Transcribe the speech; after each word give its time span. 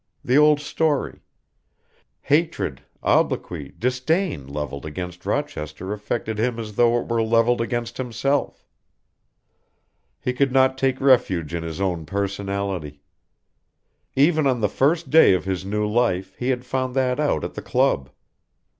The 0.25 0.35
old 0.35 0.59
story. 0.59 1.19
Hatred, 2.21 2.81
obloquy, 3.03 3.71
disdain 3.77 4.47
levelled 4.47 4.83
against 4.83 5.27
Rochester 5.27 5.93
affected 5.93 6.39
him 6.39 6.57
as 6.57 6.75
though 6.75 6.99
it 6.99 7.07
were 7.07 7.21
levelled 7.21 7.61
against 7.61 7.99
himself. 7.99 8.65
He 10.19 10.33
could 10.33 10.51
not 10.51 10.75
take 10.75 10.99
refuge 10.99 11.53
in 11.53 11.61
his 11.61 11.79
own 11.79 12.07
personality. 12.07 13.03
Even 14.15 14.47
on 14.47 14.59
the 14.59 14.67
first 14.69 15.11
day 15.11 15.33
of 15.35 15.45
his 15.45 15.65
new 15.65 15.85
life 15.87 16.33
he 16.35 16.49
had 16.49 16.65
found 16.65 16.95
that 16.95 17.19
out 17.19 17.43
at 17.43 17.53
the 17.53 17.61
club. 17.61 18.09